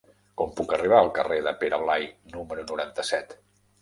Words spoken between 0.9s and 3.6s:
al carrer de Pere Blai número noranta-set?